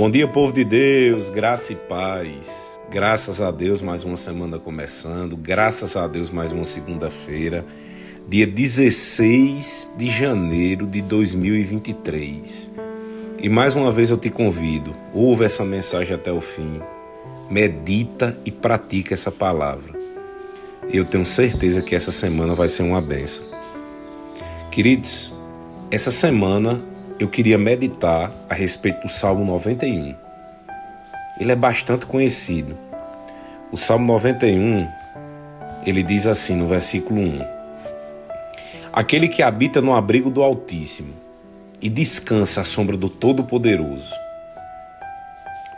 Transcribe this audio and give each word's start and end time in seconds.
Bom 0.00 0.10
dia, 0.10 0.26
povo 0.26 0.50
de 0.50 0.64
Deus, 0.64 1.28
graça 1.28 1.74
e 1.74 1.76
paz. 1.76 2.80
Graças 2.90 3.38
a 3.38 3.50
Deus, 3.50 3.82
mais 3.82 4.02
uma 4.02 4.16
semana 4.16 4.58
começando. 4.58 5.36
Graças 5.36 5.94
a 5.94 6.08
Deus, 6.08 6.30
mais 6.30 6.52
uma 6.52 6.64
segunda-feira, 6.64 7.66
dia 8.26 8.46
16 8.46 9.90
de 9.98 10.10
janeiro 10.10 10.86
de 10.86 11.02
2023. 11.02 12.70
E 13.42 13.48
mais 13.50 13.74
uma 13.74 13.92
vez 13.92 14.08
eu 14.10 14.16
te 14.16 14.30
convido, 14.30 14.96
ouve 15.12 15.44
essa 15.44 15.66
mensagem 15.66 16.14
até 16.14 16.32
o 16.32 16.40
fim, 16.40 16.80
medita 17.50 18.34
e 18.42 18.50
pratica 18.50 19.12
essa 19.12 19.30
palavra. 19.30 19.92
Eu 20.90 21.04
tenho 21.04 21.26
certeza 21.26 21.82
que 21.82 21.94
essa 21.94 22.10
semana 22.10 22.54
vai 22.54 22.70
ser 22.70 22.84
uma 22.84 23.02
benção. 23.02 23.44
Queridos, 24.70 25.34
essa 25.90 26.10
semana 26.10 26.82
eu 27.20 27.28
queria 27.28 27.58
meditar 27.58 28.32
a 28.48 28.54
respeito 28.54 29.02
do 29.02 29.12
Salmo 29.12 29.44
91. 29.44 30.14
Ele 31.38 31.52
é 31.52 31.54
bastante 31.54 32.06
conhecido. 32.06 32.78
O 33.70 33.76
Salmo 33.76 34.06
91, 34.06 34.88
ele 35.84 36.02
diz 36.02 36.26
assim 36.26 36.56
no 36.56 36.66
versículo 36.66 37.20
1: 37.20 37.46
Aquele 38.90 39.28
que 39.28 39.42
habita 39.42 39.82
no 39.82 39.94
abrigo 39.94 40.30
do 40.30 40.42
Altíssimo 40.42 41.12
e 41.78 41.90
descansa 41.90 42.62
à 42.62 42.64
sombra 42.64 42.96
do 42.96 43.10
Todo-Poderoso, 43.10 44.14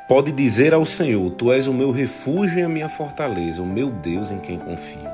pode 0.08 0.30
dizer 0.30 0.72
ao 0.72 0.84
Senhor: 0.84 1.28
Tu 1.32 1.52
és 1.52 1.66
o 1.66 1.74
meu 1.74 1.90
refúgio 1.90 2.60
e 2.60 2.62
a 2.62 2.68
minha 2.68 2.88
fortaleza, 2.88 3.60
o 3.60 3.66
meu 3.66 3.90
Deus 3.90 4.30
em 4.30 4.38
quem 4.38 4.60
confio. 4.60 5.10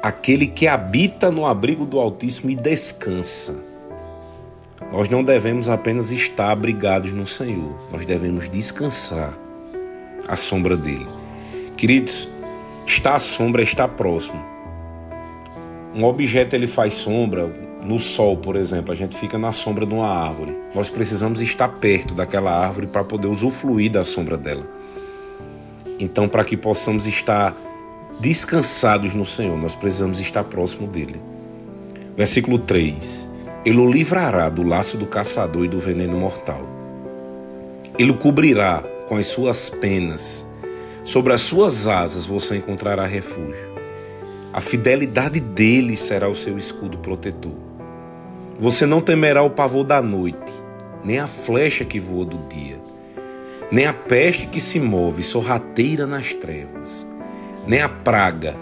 Aquele 0.00 0.46
que 0.46 0.68
habita 0.68 1.32
no 1.32 1.44
abrigo 1.44 1.84
do 1.84 1.98
Altíssimo 1.98 2.48
e 2.48 2.54
descansa 2.54 3.65
nós 4.92 5.08
não 5.08 5.22
devemos 5.22 5.68
apenas 5.68 6.10
estar 6.10 6.50
abrigados 6.50 7.12
no 7.12 7.26
Senhor, 7.26 7.74
nós 7.90 8.04
devemos 8.04 8.48
descansar 8.48 9.32
à 10.28 10.36
sombra 10.36 10.76
dele. 10.76 11.06
Queridos, 11.76 12.28
estar 12.86 13.16
à 13.16 13.18
sombra 13.18 13.62
é 13.62 13.64
estar 13.64 13.88
próximo. 13.88 14.42
Um 15.94 16.04
objeto 16.04 16.54
ele 16.54 16.66
faz 16.66 16.94
sombra, 16.94 17.46
no 17.82 17.98
sol, 17.98 18.36
por 18.36 18.56
exemplo, 18.56 18.92
a 18.92 18.96
gente 18.96 19.16
fica 19.16 19.38
na 19.38 19.52
sombra 19.52 19.86
de 19.86 19.94
uma 19.94 20.08
árvore. 20.08 20.56
Nós 20.74 20.90
precisamos 20.90 21.40
estar 21.40 21.68
perto 21.68 22.14
daquela 22.14 22.50
árvore 22.50 22.88
para 22.88 23.04
poder 23.04 23.28
usufruir 23.28 23.90
da 23.90 24.04
sombra 24.04 24.36
dela. 24.36 24.66
Então, 25.98 26.28
para 26.28 26.44
que 26.44 26.56
possamos 26.56 27.06
estar 27.06 27.56
descansados 28.20 29.14
no 29.14 29.24
Senhor, 29.24 29.56
nós 29.56 29.74
precisamos 29.74 30.18
estar 30.20 30.44
próximo 30.44 30.86
dele. 30.86 31.20
Versículo 32.16 32.58
3: 32.58 33.28
ele 33.66 33.78
o 33.78 33.90
livrará 33.90 34.48
do 34.48 34.62
laço 34.62 34.96
do 34.96 35.06
caçador 35.06 35.64
e 35.64 35.68
do 35.68 35.80
veneno 35.80 36.16
mortal. 36.16 36.64
Ele 37.98 38.12
o 38.12 38.16
cobrirá 38.16 38.80
com 39.08 39.16
as 39.16 39.26
suas 39.26 39.68
penas. 39.68 40.46
Sobre 41.04 41.32
as 41.32 41.40
suas 41.40 41.88
asas 41.88 42.24
você 42.24 42.58
encontrará 42.58 43.04
refúgio. 43.06 43.74
A 44.52 44.60
fidelidade 44.60 45.40
dele 45.40 45.96
será 45.96 46.28
o 46.28 46.36
seu 46.36 46.56
escudo 46.56 46.98
protetor. 46.98 47.56
Você 48.56 48.86
não 48.86 49.00
temerá 49.00 49.42
o 49.42 49.50
pavor 49.50 49.82
da 49.82 50.00
noite, 50.00 50.52
nem 51.04 51.18
a 51.18 51.26
flecha 51.26 51.84
que 51.84 51.98
voa 51.98 52.24
do 52.24 52.38
dia, 52.48 52.78
nem 53.70 53.84
a 53.84 53.92
peste 53.92 54.46
que 54.46 54.60
se 54.60 54.78
move 54.78 55.24
sorrateira 55.24 56.06
nas 56.06 56.32
trevas, 56.34 57.04
nem 57.66 57.82
a 57.82 57.88
praga 57.88 58.54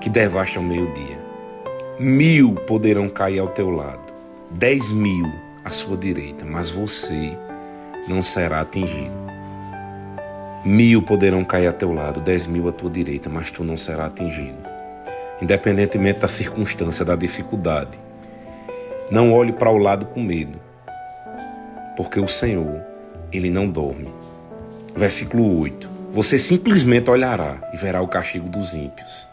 que 0.00 0.10
devasta 0.10 0.58
ao 0.58 0.64
meio-dia. 0.64 1.19
Mil 2.02 2.54
poderão 2.54 3.10
cair 3.10 3.40
ao 3.40 3.48
teu 3.48 3.68
lado, 3.68 4.14
dez 4.50 4.90
mil 4.90 5.30
à 5.62 5.68
sua 5.68 5.98
direita, 5.98 6.46
mas 6.46 6.70
você 6.70 7.36
não 8.08 8.22
será 8.22 8.62
atingido. 8.62 9.12
Mil 10.64 11.02
poderão 11.02 11.44
cair 11.44 11.66
a 11.66 11.74
teu 11.74 11.92
lado, 11.92 12.18
dez 12.18 12.46
mil 12.46 12.66
à 12.70 12.72
tua 12.72 12.88
direita, 12.88 13.28
mas 13.28 13.50
tu 13.50 13.62
não 13.62 13.76
será 13.76 14.06
atingido. 14.06 14.56
Independentemente 15.42 16.20
da 16.20 16.28
circunstância, 16.28 17.04
da 17.04 17.14
dificuldade. 17.14 17.98
Não 19.10 19.34
olhe 19.34 19.52
para 19.52 19.70
o 19.70 19.76
lado 19.76 20.06
com 20.06 20.22
medo, 20.22 20.58
porque 21.98 22.18
o 22.18 22.26
Senhor, 22.26 22.80
Ele 23.30 23.50
não 23.50 23.68
dorme. 23.68 24.08
Versículo 24.96 25.60
8: 25.60 25.86
Você 26.12 26.38
simplesmente 26.38 27.10
olhará 27.10 27.58
e 27.74 27.76
verá 27.76 28.00
o 28.00 28.08
castigo 28.08 28.48
dos 28.48 28.72
ímpios 28.72 29.28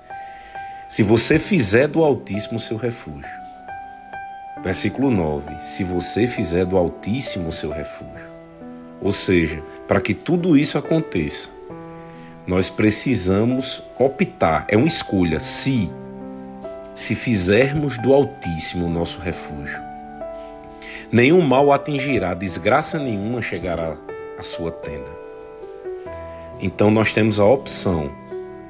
se 0.98 1.04
você 1.04 1.38
fizer 1.38 1.88
do 1.88 2.04
Altíssimo 2.04 2.60
seu 2.60 2.76
refúgio. 2.76 3.30
Versículo 4.64 5.12
9: 5.12 5.62
Se 5.62 5.84
você 5.84 6.26
fizer 6.26 6.66
do 6.66 6.76
Altíssimo 6.76 7.52
seu 7.52 7.70
refúgio. 7.70 8.26
Ou 9.00 9.12
seja, 9.12 9.62
para 9.88 10.02
que 10.02 10.16
tudo 10.16 10.58
isso 10.58 10.76
aconteça, 10.76 11.50
nós 12.48 12.68
precisamos 12.68 13.84
optar, 14.00 14.66
é 14.68 14.76
uma 14.76 14.88
escolha, 14.88 15.40
se 15.40 15.88
se 16.96 17.14
fizermos 17.14 18.00
do 18.00 18.12
Altíssimo 18.12 18.88
o 18.88 18.90
nosso 18.90 19.20
refúgio. 19.20 19.80
Nenhum 21.12 21.42
mal 21.42 21.72
atingirá, 21.72 22.34
desgraça 22.34 22.98
nenhuma 22.98 23.40
chegará 23.44 23.96
à 24.36 24.42
sua 24.42 24.72
tenda. 24.72 25.12
Então 26.60 26.90
nós 26.90 27.14
temos 27.14 27.40
a 27.40 27.46
opção 27.46 28.10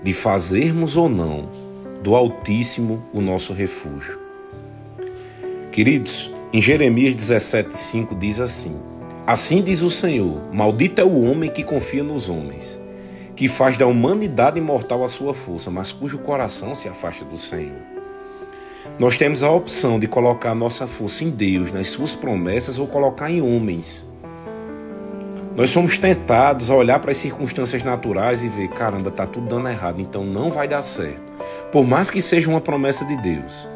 de 0.03 0.13
fazermos 0.13 0.97
ou 0.97 1.07
não 1.07 1.66
do 2.01 2.15
Altíssimo 2.15 3.01
o 3.13 3.21
nosso 3.21 3.53
refúgio. 3.53 4.19
Queridos, 5.71 6.31
em 6.53 6.61
Jeremias 6.61 7.13
17,5 7.13 8.17
diz 8.17 8.39
assim: 8.39 8.75
Assim 9.25 9.61
diz 9.61 9.81
o 9.81 9.89
Senhor: 9.89 10.41
Maldito 10.53 11.01
é 11.01 11.03
o 11.03 11.21
homem 11.21 11.49
que 11.49 11.63
confia 11.63 12.03
nos 12.03 12.29
homens, 12.29 12.79
que 13.35 13.47
faz 13.47 13.77
da 13.77 13.85
humanidade 13.85 14.57
imortal 14.57 15.03
a 15.03 15.09
sua 15.09 15.33
força, 15.33 15.69
mas 15.69 15.91
cujo 15.91 16.19
coração 16.19 16.73
se 16.73 16.87
afasta 16.87 17.25
do 17.25 17.37
Senhor. 17.37 17.81
Nós 18.97 19.17
temos 19.17 19.43
a 19.43 19.51
opção 19.51 19.99
de 19.99 20.07
colocar 20.07 20.51
a 20.51 20.55
nossa 20.55 20.87
força 20.87 21.23
em 21.23 21.29
Deus, 21.29 21.71
nas 21.71 21.89
suas 21.89 22.15
promessas, 22.15 22.79
ou 22.79 22.87
colocar 22.87 23.29
em 23.29 23.41
homens. 23.41 24.06
Nós 25.57 25.71
somos 25.71 25.97
tentados 25.97 26.69
a 26.69 26.75
olhar 26.75 26.99
para 26.99 27.09
as 27.09 27.17
circunstâncias 27.17 27.81
naturais 27.81 28.43
e 28.43 28.47
ver, 28.47 28.67
caramba, 28.67 29.09
tá 29.09 29.25
tudo 29.25 29.47
dando 29.47 29.67
errado, 29.67 29.99
então 29.99 30.23
não 30.23 30.51
vai 30.51 30.67
dar 30.67 30.83
certo. 30.83 31.23
Por 31.71 31.83
mais 31.83 32.11
que 32.11 32.21
seja 32.21 32.47
uma 32.47 32.61
promessa 32.61 33.03
de 33.03 33.17
Deus. 33.17 33.67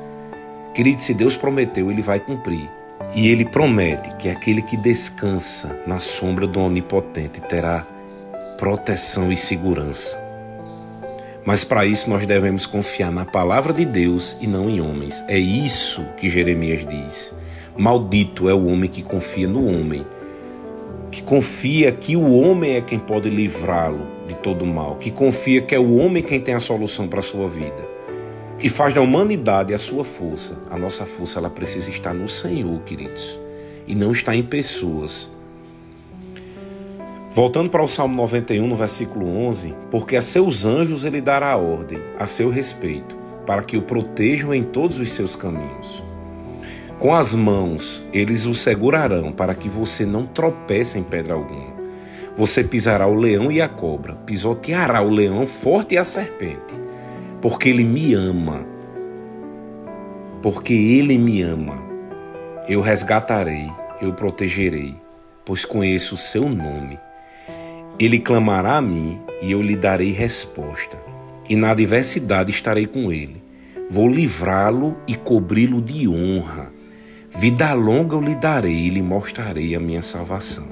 Querido, 0.75 1.02
se 1.02 1.12
Deus 1.12 1.36
prometeu, 1.36 1.90
ele 1.90 2.03
vai 2.03 2.20
cumprir. 2.20 2.70
E 3.16 3.28
ele 3.30 3.44
promete 3.44 4.16
que 4.18 4.30
aquele 4.30 4.62
que 4.62 4.78
descansa 4.78 5.81
na 5.88 6.00
sombra 6.00 6.46
do 6.46 6.59
Onipotente 6.59 7.41
terá 7.41 7.84
proteção 8.59 9.31
e 9.31 9.36
segurança. 9.36 10.16
Mas 11.44 11.64
para 11.64 11.84
isso 11.84 12.12
nós 12.12 12.24
devemos 12.28 12.68
confiar 12.68 13.12
na 13.12 13.25
palavra 13.25 13.74
de 13.74 13.86
Deus 13.86 14.38
e 14.40 14.46
não 14.46 14.70
em 14.70 14.80
homens. 14.80 15.24
É 15.28 15.40
isso 15.40 16.06
que 16.16 16.30
Jeremias 16.30 16.86
diz. 16.86 17.34
Maldito 17.75 18.47
é 18.47 18.53
o 18.53 18.68
homem 18.68 18.88
que 18.88 19.02
confia 19.02 19.47
no 19.47 19.66
homem, 19.66 20.06
que 21.12 21.22
confia 21.22 21.92
que 21.92 22.16
o 22.16 22.34
homem 22.38 22.78
é 22.78 22.82
quem 22.82 22.98
pode 22.98 23.30
livrá-lo 23.30 24.08
de 24.28 24.36
todo 24.36 24.66
mal, 24.66 24.96
que 24.96 25.12
confia 25.12 25.62
que 25.62 25.76
é 25.76 25.80
o 25.80 25.98
homem 25.98 26.24
quem 26.24 26.40
tem 26.40 26.54
a 26.54 26.60
solução 26.60 27.06
para 27.06 27.20
a 27.20 27.24
sua 27.24 27.50
vida, 27.50 27.86
que 28.58 28.70
faz 28.70 28.94
da 28.94 29.02
humanidade 29.02 29.74
a 29.74 29.78
sua 29.78 30.06
força. 30.06 30.58
A 30.70 30.78
nossa 30.78 31.06
força 31.06 31.38
ela 31.38 31.50
precisa 31.50 31.90
estar 31.90 32.14
no 32.14 32.30
Senhor, 32.30 32.80
queridos, 32.84 33.38
e 33.86 33.94
não 33.94 34.14
está 34.14 34.34
em 34.34 34.44
pessoas. 34.44 35.30
Voltando 37.34 37.70
para 37.70 37.84
o 37.84 37.88
Salmo 37.88 38.16
91, 38.16 38.66
no 38.66 38.76
versículo 38.76 39.28
11, 39.28 39.74
porque 39.90 40.16
a 40.16 40.22
seus 40.22 40.66
anjos 40.66 41.04
ele 41.04 41.20
dará 41.20 41.58
ordem 41.58 42.00
a 42.18 42.26
seu 42.26 42.50
respeito, 42.50 43.18
para 43.46 43.64
que 43.64 43.76
o 43.76 43.82
protejam 43.82 44.54
em 44.54 44.64
todos 44.64 44.98
os 44.98 45.12
seus 45.12 45.36
caminhos. 45.36 46.02
Com 47.02 47.16
as 47.16 47.34
mãos 47.34 48.06
eles 48.14 48.46
o 48.46 48.54
segurarão 48.54 49.32
para 49.32 49.56
que 49.56 49.68
você 49.68 50.06
não 50.06 50.28
tropece 50.28 51.00
em 51.00 51.03
pedra 51.03 51.34
alguma. 51.34 51.74
Você 52.38 52.64
pisará 52.64 53.08
o 53.08 53.16
leão 53.16 53.52
e 53.52 53.59
a 53.59 53.68
cobra, 53.68 54.14
pisoteará 54.14 55.02
o 55.02 55.09
leão 55.09 55.48
forte 55.48 55.96
e 55.96 55.98
a 55.98 56.03
serpente, 56.03 56.80
porque 57.42 57.70
ele 57.70 57.84
me 57.84 58.14
ama. 58.14 58.64
Porque 60.44 60.74
ele 60.74 61.18
me 61.18 61.42
ama. 61.42 61.76
Eu 62.68 62.82
resgatarei, 62.82 63.68
eu 64.00 64.14
protegerei, 64.14 64.94
pois 65.44 65.66
conheço 65.66 66.14
o 66.14 66.20
seu 66.20 66.47
nome. 66.47 67.00
Ele 67.97 68.20
clamará 68.20 68.78
a 68.78 68.82
mim 68.82 69.20
e 69.42 69.52
eu 69.52 69.64
lhe 69.64 69.76
darei 69.76 70.12
resposta. 70.12 71.00
E 71.50 71.56
na 71.56 71.72
adversidade 71.72 72.52
estarei 72.52 72.86
com 72.86 73.12
ele. 73.12 73.42
Vou 73.90 74.08
livrá-lo 74.08 74.96
e 75.08 75.16
cobri-lo 75.16 75.82
de 75.82 76.08
honra 76.08 76.80
Vida 77.34 77.74
longa 77.74 78.16
eu 78.16 78.22
lhe 78.22 78.36
darei 78.36 78.76
e 78.76 78.90
lhe 78.90 79.02
mostrarei 79.02 79.74
a 79.74 79.80
minha 79.80 80.02
salvação. 80.02 80.68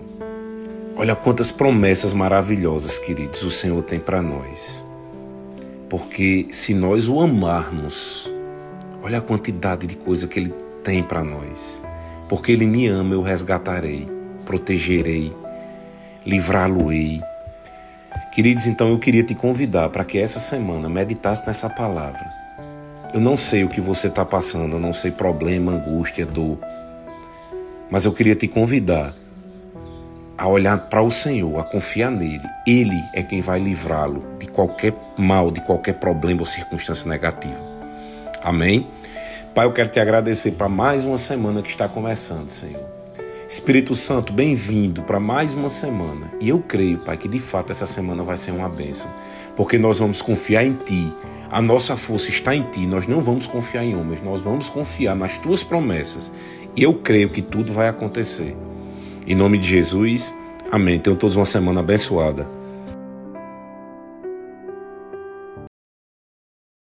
Olha 0.96 1.16
quantas 1.16 1.52
promessas 1.52 2.14
maravilhosas, 2.14 3.00
queridos, 3.00 3.44
o 3.44 3.50
Senhor 3.50 3.82
tem 3.84 3.98
para 3.98 4.22
nós. 4.22 4.84
Porque 5.90 6.48
se 6.52 6.74
nós 6.74 7.08
o 7.08 7.22
amarmos, 7.22 8.30
olha 9.02 9.20
a 9.20 9.22
quantidade 9.22 9.88
de 9.88 9.96
coisa 9.96 10.28
que 10.28 10.38
ele 10.38 10.54
tem 10.84 11.02
para 11.02 11.24
nós. 11.24 11.82
Porque 12.28 12.52
ele 12.52 12.68
me 12.68 12.88
ama, 12.88 13.16
eu 13.16 13.22
resgatarei. 13.22 14.06
protegerei, 14.46 15.34
livrá-lo-ei. 16.26 17.22
Queridos, 18.34 18.68
então 18.68 18.90
eu 18.90 19.00
queria 19.00 19.24
te 19.24 19.34
convidar 19.34 19.90
para 19.90 20.04
que 20.04 20.18
essa 20.18 20.40
semana 20.40 20.90
meditasse 20.90 21.48
nessa 21.48 21.70
palavra. 21.70 22.39
Eu 23.12 23.20
não 23.20 23.36
sei 23.36 23.64
o 23.64 23.70
que 23.70 23.82
você 23.82 24.08
está 24.08 24.24
passando, 24.24 24.76
eu 24.76 24.80
não 24.80 24.94
sei 24.94 25.10
problema, 25.10 25.72
angústia, 25.72 26.28
dor, 26.28 26.60
mas 27.90 28.06
eu 28.06 28.14
queria 28.14 28.36
te 28.36 28.48
convidar 28.48 29.16
a 30.38 30.48
olhar 30.48 30.78
para 30.78 31.02
o 31.02 31.10
Senhor, 31.10 31.60
a 31.60 31.64
confiar 31.64 32.12
nele. 32.12 32.48
Ele 32.68 33.04
é 33.14 33.24
quem 33.24 33.42
vai 33.42 33.60
livrá-lo 33.60 34.24
de 34.40 34.48
qualquer 34.48 34.94
mal, 35.18 35.50
de 35.50 35.60
qualquer 35.62 35.94
problema 35.94 36.42
ou 36.42 36.46
circunstância 36.46 37.10
negativa. 37.10 37.60
Amém? 38.44 38.88
Pai, 39.56 39.66
eu 39.66 39.74
quero 39.74 39.90
te 39.90 40.00
agradecer 40.00 40.52
para 40.52 40.70
mais 40.70 41.04
uma 41.04 41.18
semana 41.18 41.64
que 41.64 41.70
está 41.70 41.90
começando, 41.90 42.48
Senhor. 42.50 42.86
Espírito 43.50 43.96
Santo, 43.96 44.32
bem-vindo 44.32 45.02
para 45.02 45.20
mais 45.20 45.56
uma 45.56 45.70
semana. 45.70 46.32
E 46.40 46.50
eu 46.50 46.60
creio, 46.60 47.00
Pai, 47.00 47.18
que 47.18 47.28
de 47.28 47.40
fato 47.40 47.72
essa 47.72 47.88
semana 47.88 48.24
vai 48.24 48.38
ser 48.38 48.52
uma 48.52 48.70
bênção, 48.70 49.12
porque 49.56 49.80
nós 49.80 49.98
vamos 49.98 50.22
confiar 50.22 50.64
em 50.64 50.74
Ti. 50.74 51.12
A 51.52 51.62
nossa 51.62 51.98
força 51.98 52.30
está 52.30 52.56
em 52.56 52.64
Ti. 52.70 52.86
Nós 52.86 53.08
não 53.08 53.22
vamos 53.22 53.48
confiar 53.48 53.84
em 53.84 53.96
homens, 53.96 54.22
nós 54.22 54.42
vamos 54.42 54.70
confiar 54.70 55.16
nas 55.16 55.38
Tuas 55.38 55.64
promessas. 55.64 56.32
E 56.76 56.84
eu 56.84 56.94
creio 56.94 57.30
que 57.30 57.42
tudo 57.42 57.74
vai 57.74 57.88
acontecer. 57.88 58.56
Em 59.26 59.36
nome 59.36 59.58
de 59.58 59.68
Jesus, 59.68 60.34
amém. 60.72 61.00
Tenham 61.00 61.18
todos 61.18 61.36
uma 61.36 61.46
semana 61.46 61.80
abençoada. 61.80 62.59